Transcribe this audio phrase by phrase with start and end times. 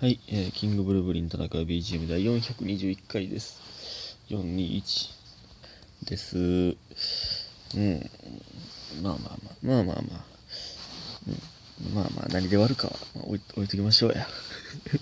[0.00, 4.16] はい、えー、キングブルブリン田中 BGM 第421回です。
[4.30, 5.10] 421
[6.08, 6.38] です。
[6.38, 8.10] うん。
[9.02, 10.24] まあまあまあ、まあまあまあ。
[11.26, 14.28] うん、まあまあ、何で割るかは、まあ、置い置いときましょうや。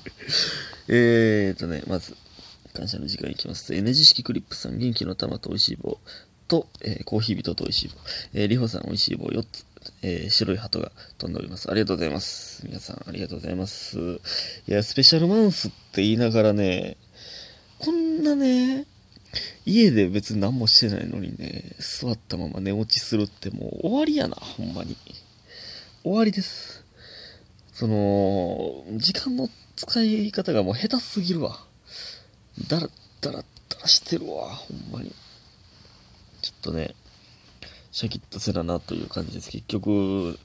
[0.88, 2.16] えーとね、まず、
[2.72, 3.74] 感謝の時間いきます。
[3.74, 6.00] エネジ式クリップさん、元気の玉と美味しい棒
[6.48, 7.96] と、えーコーヒー人と美味しい棒。
[8.32, 9.65] えー、リホさん、美味しい棒4つ。
[10.02, 11.70] えー白い鳩が飛んでおります。
[11.70, 12.64] ありがとうございます。
[12.66, 13.98] 皆さん、ありがとうございます。
[13.98, 16.96] いや、スペシャルマンスって言いながらね、
[17.78, 18.86] こんなね、
[19.64, 24.96] 家で別に何もしてないのにね、座ったまま寝落ちするってもう終わりやな、ほんまに。
[26.02, 26.84] 終わりです。
[27.72, 31.58] その、時間の使い方がもう下手すぎるわ。
[32.68, 32.88] だら
[33.20, 33.44] だらだ
[33.82, 35.12] らしてるわ、ほんまに。
[36.42, 36.94] ちょっとね、
[37.96, 39.50] シャキッとせななという感じです。
[39.50, 40.38] 結局、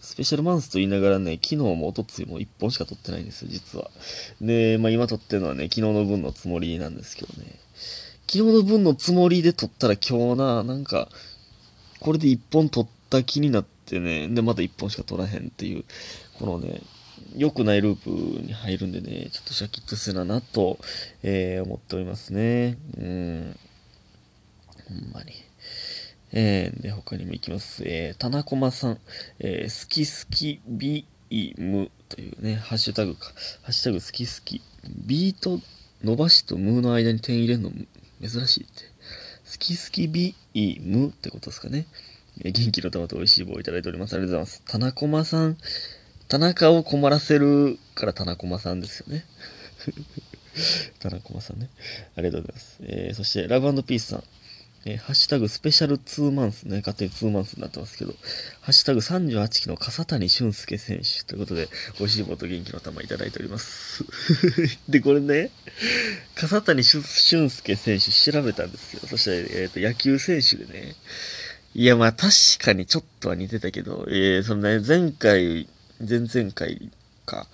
[0.00, 3.92] スペシャルマンスと言いながらね、昨日も一昨日も1本しか撮ってないんですよ、実は。
[4.40, 7.60] で、まあ今撮ってるのはね、昨日の分のつもりなんですけどね。
[8.28, 11.08] 昨日の分のつもりで撮ったら今日な、なんか、
[12.00, 15.84] これで1本撮った気になってね、で、また1本しか撮らへんっていう、
[16.40, 16.82] このね、
[17.36, 20.80] 良くないループに入るんでね、ちょっとシャキッとせななと、
[21.22, 22.76] えー思っておりますね。
[22.98, 23.56] うん。
[24.88, 25.45] ほんまに。
[26.38, 27.82] えー、で、他にも行きます。
[27.86, 28.98] えー、田中駒さん、
[29.38, 33.28] えー、好き好きビームというね、ハッシュタグか。
[33.62, 34.60] ハッシュタグ好き好き。
[35.06, 35.58] ビート
[36.04, 37.70] 伸ばしとムーの間に点入れるの
[38.20, 38.84] 珍しいって。
[39.50, 41.86] 好き好きビームってことですかね。
[42.44, 44.12] えー元気の玉と美味しい棒をいただいております。
[44.12, 44.62] ありがとうございます。
[44.70, 45.56] 田中駒さん、
[46.28, 49.24] 田中を困らせるから田中駒さんですよね。
[51.00, 51.70] 田中駒さんね。
[52.14, 52.76] ありがとうございます。
[52.82, 54.24] えーそして、ラブピースさん。
[54.88, 58.12] えーハッシュタグスペシャル2マンスね、勝手に2マンスになってますけど、
[58.60, 64.04] ハッシュタグ38期の笠谷俊介選手ということで、美味しい棒と元気の玉いただいております。
[64.88, 65.50] で、これね、
[66.36, 67.02] 笠谷俊
[67.50, 69.00] 介選手調べたんですよ。
[69.08, 70.94] そして、えっ、と、野球選手でね、
[71.74, 75.68] いや、まあ確かにちょっとは似てたけど、えー、そのね、前回、
[75.98, 76.92] 前々回
[77.24, 77.48] か、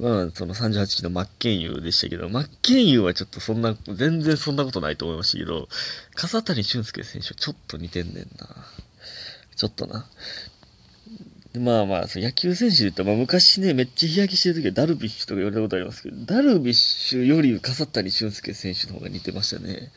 [0.00, 5.68] まあ、その38期の真剣佑でしたけど、真剣佑はちょっとそんな、全然そんなことないと思いましたけど、
[6.14, 8.48] 笠谷俊介選手ちょっと似てんねんな。
[9.56, 10.06] ちょっとな。
[11.58, 19.90] まあまあ、そ野球選手で言ったら、まあ昔ね、めっちゃ日焼けしてる時はダルビッシュとか言われたことありますけど、ダルビッシュより笠谷俊介選手の方が似てましたね。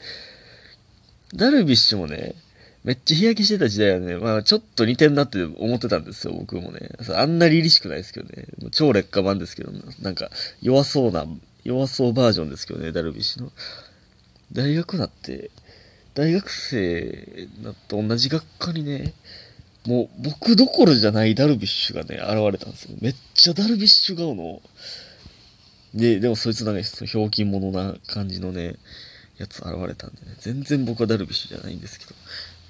[1.33, 2.35] ダルビッシュもね、
[2.83, 6.89] めっちゃ日焼けしてた時代はね、まあちょっと似てんなって思ってたんですよ、僕もね。
[7.15, 8.45] あんな凛々しくないですけどね。
[8.71, 9.71] 超劣化版ですけど、
[10.01, 10.29] なんか
[10.61, 11.25] 弱そうな、
[11.63, 13.51] 弱そうバージョンですけどね、ダルビッシュの。
[14.51, 15.49] 大学だって、
[16.13, 17.47] 大学生
[17.87, 19.13] と同じ学科にね、
[19.85, 22.97] もう僕どころじゃないダルビッシュがね、現れたんですよ。
[23.01, 24.61] めっちゃダルビッシュ顔の、
[25.93, 28.75] で、でもそいつなんかひょうきん者な感じのね、
[29.37, 32.13] やつ現れたんでね、全然僕はダルビッシュじゃないんですけど、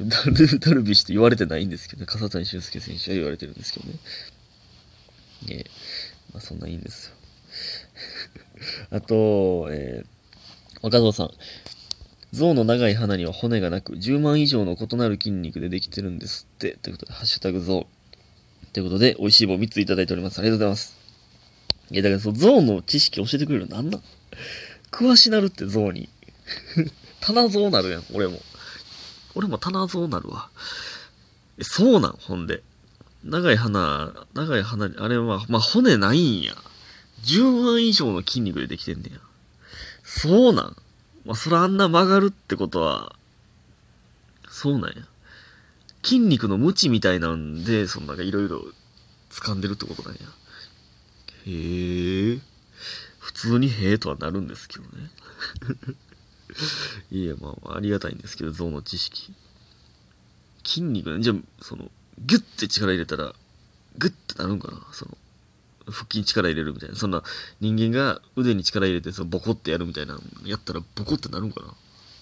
[0.01, 3.95] ダル ダルビッシュって言われてないんですけど、笠谷俊介選手は言われてるんですけどね。
[5.49, 5.65] ええ
[6.33, 7.13] まあそんないいんですよ。
[8.91, 11.31] あと、えー、若造さん。
[12.31, 16.77] 象の長い鼻には骨がなく、10万以上の異なる筋肉でできてるんですって。
[16.81, 17.85] ということで、ハッシュタグ象。
[18.73, 20.39] ということで、美味しい棒3ついただいております。
[20.39, 20.95] ありがとうございます。
[21.91, 24.03] いや、だからその象の知識教えてくれるのなんなん？
[24.91, 26.09] 詳しなるって象に。
[27.21, 28.41] 棚象なるやん、俺も。
[29.35, 30.49] 俺も棚象なるわ。
[31.57, 32.63] えそうなん、ほんで。
[33.23, 36.53] 長い鼻、長い鼻に、あれは、まあ、骨ないんや。
[37.23, 39.19] 10万以上の筋肉でできてんねや。
[40.03, 40.75] そうなん？
[41.25, 43.15] まあ、そらあんな曲がるってことは、
[44.49, 45.05] そうなんや。
[46.03, 48.61] 筋肉のムチみたいなんで、そのなんかいろいろ
[49.31, 50.19] 掴んでるってことなんや。
[51.45, 52.39] へえ。
[53.19, 54.89] 普通にへえとはなるんですけどね。
[57.11, 59.33] いや、まあまあ、ありがたいんですけど、象の知識。
[60.63, 63.33] 筋肉ね、じゃあ、その、ギュッて力入れたら、
[63.97, 65.17] グッてなるんかなその、
[65.85, 66.95] 腹筋力入れるみたいな。
[66.95, 67.23] そんな、
[67.59, 71.73] 人間が腕に力入れて、そのボコってやるみたいなやったら、ボコってなるんかな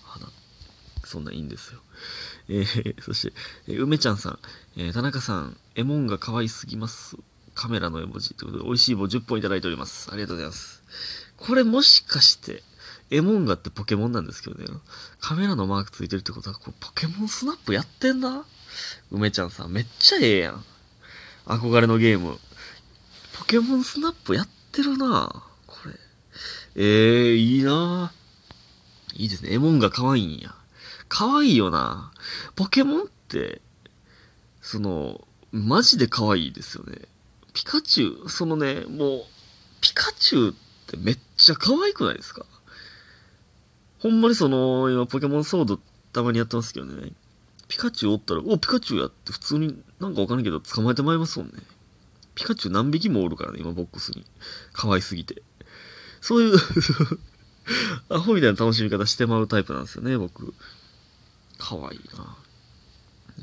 [0.04, 0.28] 鼻。
[1.06, 1.82] そんないいんですよ。
[2.50, 3.34] えー、 そして、
[3.68, 4.40] えー梅ちゃんさん、
[4.78, 7.18] えー田中さん、エモンが可愛すぎます。
[7.54, 10.10] カメラの絵文字ということで、美味しい棒10本いただいております。
[10.12, 10.82] ありがとうございます。
[11.38, 12.64] これもしかして、
[13.12, 14.66] エモンガってポケモンなんですけどね。
[15.20, 18.46] カメラのマークついてるってことは、これポケモンスナップやってんな
[19.12, 20.64] 梅ちゃんさん、めっちゃええやん。
[21.46, 22.40] 憧れのゲーム。
[23.38, 25.94] ポケモンスナップやってるなこれ。
[26.76, 28.14] ええー、いいな
[29.14, 29.54] いいですね。
[29.54, 30.56] エモンが可愛いんや。
[31.10, 32.14] 可愛いよな
[32.56, 33.62] ポケモンって、
[34.62, 37.00] その、マジで可愛いですよね。
[37.54, 39.26] ピカチュウ、そのね、もう、
[39.82, 40.54] ピカチュウっ
[40.88, 42.46] てめっちゃ可愛くないですか？
[44.02, 45.80] ほんまにその、今ポケモンソード
[46.12, 47.12] たまにやってますけどね。
[47.68, 51.54] ピカチュウおったら、お、ピカチュウやって普通になんかわかんないけど捕まえてまいりますもんね。
[52.34, 54.26] ピカチュウ何匹もおるからね、今ボックスに。
[54.74, 55.44] 可愛すぎて。
[56.20, 56.58] そういう
[58.10, 60.54] アホみたいな楽しみ方してまうタイプなんですよね、僕。
[61.60, 62.38] 可愛いな。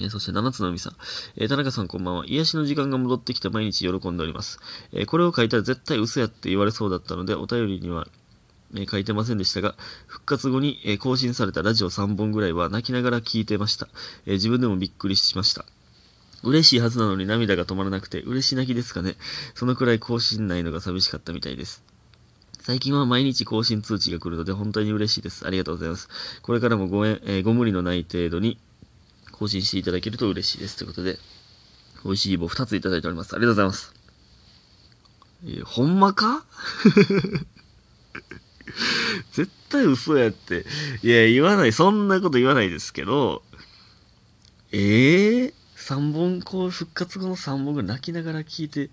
[0.00, 0.96] えそして、七つの海さん。
[1.36, 2.26] えー、田中さんこんばんは。
[2.26, 4.58] 癒しの時間が戻ってきて毎日喜んでおります。
[4.92, 8.06] えー、これを書いたら絶対嘘やって言われそうだったので、お便りには、
[8.74, 9.74] え、書いてませんでしたが、
[10.06, 13.88] 復活後に、え更新されたラジオ3本ぐらいは泣きながら聞いてました。
[14.26, 15.64] え自分でもびっくりしました。
[16.42, 19.16] 嬉しいはずなのに涙が止まらなくて、嬉し泣きですかね。
[19.54, 21.82] そのくらい更新ないのが寂しかったみたいです。
[22.60, 25.46] 最近は毎日更新通知が来るので本当に嬉しいです。
[25.46, 26.08] ありがとうございます。
[26.42, 28.58] これからもご,、えー、ご無理のない程度に
[29.32, 30.76] 更新していただけると嬉しいです。
[30.76, 31.18] ということで、
[32.04, 33.34] 美味しい棒2ついただいております。
[33.34, 33.94] ありがとうございます。
[35.44, 36.44] えー、ほんまか？
[39.32, 40.64] 絶対嘘やって。
[41.02, 41.72] いや、言わない。
[41.72, 43.42] そんなこと言わないですけど、
[44.72, 48.90] ええー、3本、こう、復活後の3本ぐらい泣きながら聞いて、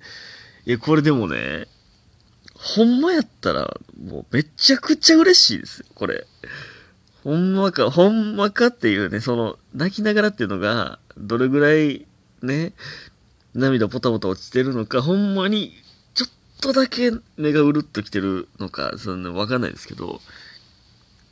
[0.65, 1.67] いや、これでもね、
[2.55, 6.25] ほんまやったら、もうめちゃくちゃ嬉しいですよ、これ。
[7.23, 12.05] ほんまか、ほんまかっていうね、その、泣きながらっていうのが、どれぐらい、
[12.41, 12.73] ね、
[13.53, 15.73] 涙ポタポタ落ちてるのか、ほんまに、
[16.65, 20.19] とだけ目がうるっときてるのか、その、わかんないですけど、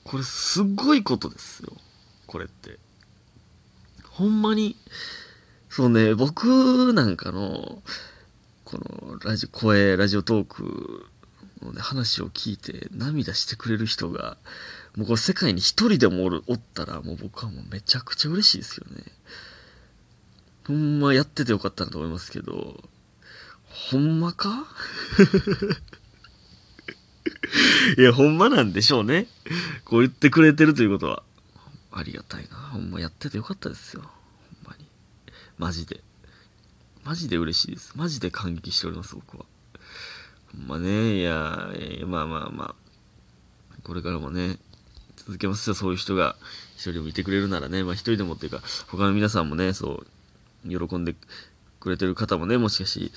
[0.04, 1.74] これすごいことですよ、
[2.28, 2.78] これって。
[4.10, 4.76] ほんまに、
[5.70, 7.82] そうね、僕なんかの、
[8.64, 11.08] このラジ、声、ラジオトーク
[11.64, 14.38] のね、話を聞いて涙してくれる人が、
[14.96, 19.04] もうこれ世界に一人でもおる、おったら、もう僕はもうめちゃくちゃ嬉しいですよね。
[20.68, 22.84] ほんまやっててよかったなと思いますけど、
[23.74, 24.66] ほんまか？
[27.98, 29.28] いや、ほんまなんでしょうね。
[29.86, 31.24] こう言ってくれてるということは。
[31.92, 32.58] ありがたいな。
[32.58, 34.04] ほんまやっててよかったですよ。
[35.58, 36.02] マジで。
[37.04, 37.94] マジで嬉しいです。
[37.96, 39.46] マジで感激しております、僕は。
[40.52, 41.70] ほんまね、いや、
[42.08, 44.58] まあまあまあ、これからもね、
[45.18, 46.36] 続けますよ、そういう人が
[46.76, 50.04] 一人でもいてくれるならね、まあ一人でもっていうか、他の皆さんもね、そ
[50.66, 51.16] う、喜んで
[51.80, 53.12] くれてる方もね、もしかし、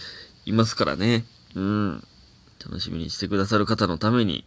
[0.47, 2.05] いますからね、うん、
[2.65, 4.45] 楽しみにしてくださる方のために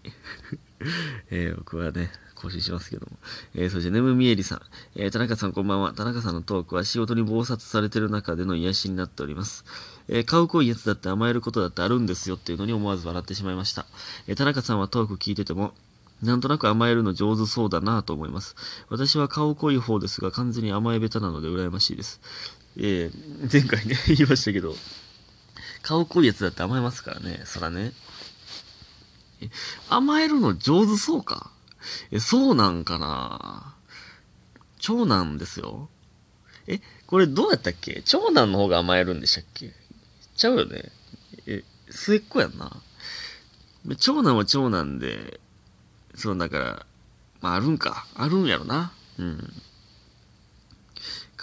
[1.30, 3.18] えー、僕はね、更新しますけども。
[3.54, 4.62] えー、そして、ねむみえりさん。
[4.96, 5.94] えー、田中さんこんばんは。
[5.94, 9.66] 田中さんのトークは仕事に忙殺されてる中での癒しになっております。
[10.08, 13.86] えー、買う濃いやつだって甘えることだってあるんですよっていうのに思わず笑ってしまいました。
[14.28, 15.74] えー、田中さんはトーク聞いてても、
[16.24, 18.56] なんとなく甘えるの上手そうだなと思います。
[18.90, 22.22] 私は顔濃い方ですが、完全に甘え下手なので羨ましいです。
[22.78, 24.76] えー、前回ね、 言いましたけど、
[25.90, 27.94] 顔濃いやつだって甘えますからね、そらね。
[29.90, 31.50] 甘えるの上手そうか？
[32.12, 33.74] え、そうなんかな？
[34.78, 35.90] 長男ですよ。
[36.68, 38.04] え、これどうやったっけ？
[38.06, 39.74] 長男の方が甘えるんでしたっけ？
[40.36, 40.92] ちゃうよね。
[41.48, 42.72] え、末っ子やんな。
[43.98, 45.40] 長男は長男で、
[46.14, 46.86] そうだから、
[47.42, 48.06] まああるんか。
[48.14, 48.92] あるんやろな。
[49.18, 49.54] うん。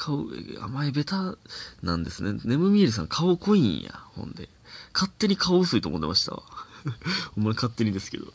[0.06, 0.26] 顔、
[0.62, 1.36] 甘えベタ
[1.82, 2.38] なんですね。
[2.44, 4.48] ネムミールさん顔濃いんや、ほんで。
[4.94, 6.42] 勝手に顔薄いと思ってましたわ。
[7.36, 8.32] お前勝手にですけど。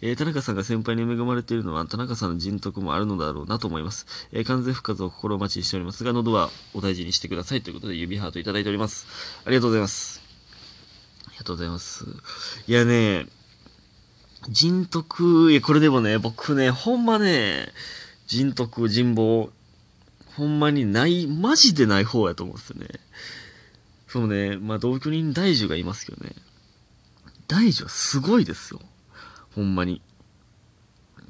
[0.00, 4.06] えー、田中さんが先輩に恵まれているのは、田中さんの人徳もあるのだろうなと思います。
[4.32, 9.06] えー、完全復活を心待ちにしておりますが、喉はお大事にしてくださいということで、指ハートいただいております。
[9.44, 10.20] ありがとうございます。
[11.28, 12.04] ありがとうございます。
[12.66, 13.28] いやね、
[14.48, 17.68] 人徳、いや、これでもね、僕ね、ほんまね、
[18.26, 19.50] 人徳、人望、
[20.36, 22.88] ほんまにない、マジでない方やと思うんですよね。
[24.08, 26.34] そうね、まあ同居人大樹がいますけどね。
[27.48, 28.80] 大樹はすごいですよ。
[29.54, 30.00] ほんまに。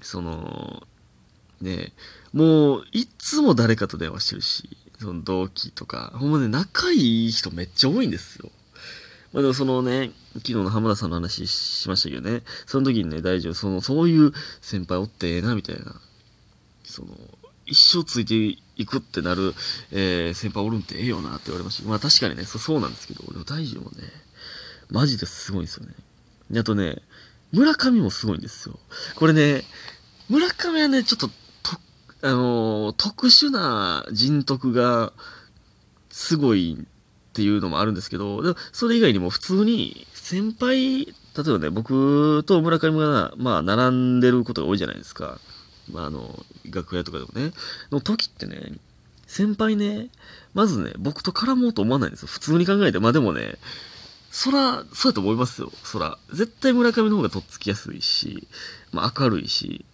[0.01, 0.87] その、
[1.61, 1.93] ね
[2.33, 8.51] もう、いつも誰かと電話してるし、その同期とか、ほんまね、仲いい人めっちゃ多いんですよ。
[9.33, 16.01] まあでもそのね、昨日の浜田さんの話しましたけどね、その時にね、大丈夫、その、そういう先輩おってええな、みたいな。
[16.85, 17.17] その、
[17.65, 19.55] 一生ついていくってなる、
[19.91, 21.89] えー、先輩おるんってええよなって言われました。
[21.89, 24.09] まあ確かにね、そうそうなんですけど、俺大丈夫もね、
[24.91, 25.95] マジですごいんですよね。
[26.59, 27.03] あとね、
[27.53, 28.79] 村上もすごいんですよ。
[29.17, 29.63] これね、
[30.29, 31.33] 村上はね、ちょっと、と、
[32.23, 35.13] あのー、特殊な人徳が
[36.11, 41.13] すごいっていうのもあるんですけど、でもそれ以外にも普通に先輩、例え
[41.51, 45.39] ばね、僕と村上が、まあ、並んでることが多いじゃないですか。
[45.91, 47.53] まあ、あの、楽屋とかでもね。
[47.91, 48.73] の時ってね、
[49.27, 50.09] 先輩ね、
[50.55, 52.29] まずね、僕と絡もうと思わないんですよ。
[52.29, 52.99] 普通に考えて。
[52.99, 53.57] まあでもね、
[54.31, 55.73] そら、そうやと思いますよ。
[55.85, 56.19] そら。
[56.31, 58.47] 絶対村上の方がとっつきやすいし、
[58.93, 59.85] まあ明るいし。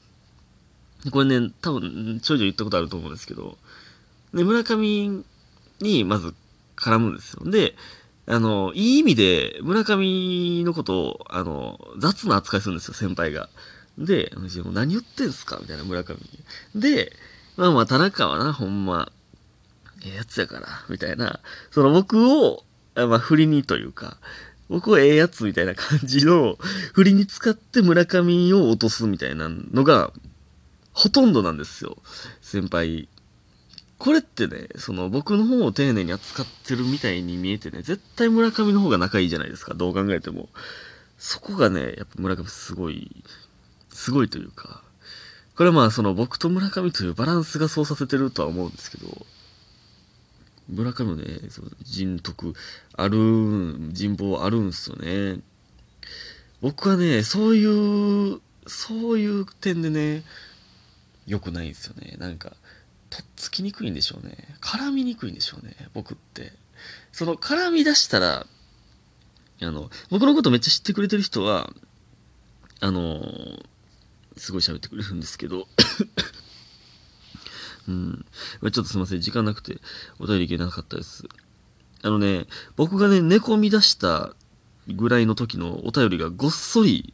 [1.12, 3.56] これね、多分、ちょいちょい言ったことあると思うんですけど、
[4.34, 5.24] で、村上
[5.80, 6.34] にまず
[6.76, 7.50] 絡むんですよ。
[7.50, 7.76] で、
[8.26, 13.48] あの、いい意味で村上のことを、あの、雑な扱いするんですよ、先輩が。
[13.98, 15.58] で、もう何言ってんすか？
[15.60, 16.16] みたいな村上
[16.74, 16.80] に。
[16.80, 17.12] で、
[17.56, 19.10] まあまあ、田中はな、ほんま、
[20.04, 21.40] ええやつやから、みたいな、
[21.72, 22.64] その僕を、
[22.94, 24.16] まあ、振りにというか、
[24.68, 26.56] 僕はええやつみたいな感じの
[26.92, 30.12] 振りに使って村上を落とすみたいなのが、
[30.92, 31.96] ほとんどなんですよ、
[32.40, 33.08] 先輩。
[33.98, 40.48] これってね、その僕の方を丁寧に扱ってるみたいに見えてね、絶対村上の方が仲いいじゃないですか、どう考えても。
[41.18, 43.24] そこがね、やっぱ村上すごい、
[43.98, 44.80] すごいというか、
[45.56, 49.26] これはまあその僕と村上というバランスがそうさせてるとは思うんですけど、
[50.68, 52.54] 村上もね、その人徳
[52.94, 53.16] ある、
[53.90, 55.40] 人望あるんすよね。
[56.60, 60.22] 僕はね、そういう、そういう点でね、
[61.26, 62.16] 良くないんですよね。
[62.18, 62.50] なんか、
[63.10, 64.54] とっつきにくいんでしょうね。
[64.60, 66.52] 絡みにくいんでしょうね、僕って。
[67.10, 68.46] その、絡み出したら、
[69.60, 71.72] あの、僕のことめっちゃ知ってくれてる人は、
[72.80, 73.20] あの
[74.38, 75.66] すごい喋ってくれるんですけど
[77.88, 78.26] うん。
[78.60, 79.20] ちょっとすいません。
[79.20, 79.80] 時間なくて
[80.18, 81.24] お便りいけなかったです。
[82.02, 84.34] あのね、僕がね、寝込み出した
[84.88, 87.12] ぐらいの時のお便りがごっそり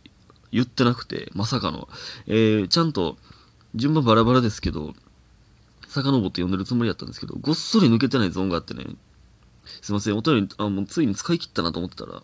[0.53, 1.89] 言ってなくて、まさかの。
[2.27, 3.17] えー、ちゃんと
[3.75, 4.95] 順番バラバラですけど、
[5.89, 8.85] 遡って読んでるつもりだったんですけど、ごっそり抜けてないゾーンがあってね、
[9.81, 10.17] すいません。
[10.17, 12.23] お便り、あ、もうついに使い切ったなと思ってたら、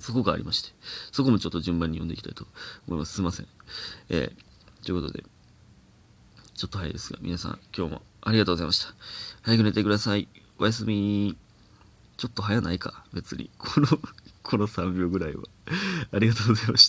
[0.00, 0.70] そこがありまして、
[1.12, 2.46] そこもちょっと順番に読んでいきたいと
[2.88, 3.14] 思います。
[3.14, 3.46] すいません。
[4.08, 5.22] えー、ということで、
[6.54, 8.94] ちょっと早いですが、皆さん今日もありがとうございました。
[9.42, 10.28] 早く寝てください。
[10.58, 11.36] おやすみ。
[12.16, 13.50] ちょっと早ないか、別に。
[13.58, 13.86] この、
[14.42, 15.44] この3秒ぐらいは。
[16.12, 16.88] ありがとうございまし